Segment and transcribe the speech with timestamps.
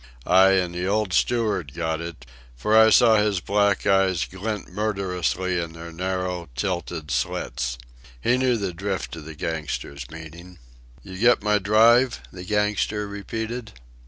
[0.25, 5.59] Ay, and the old steward got it; for I saw his black eyes glint murderously
[5.59, 7.77] in their narrow, tilted slits.
[8.19, 10.57] He knew the drift of the gangster's meaning.
[11.03, 13.73] "You get my drive?" the gangster repeated.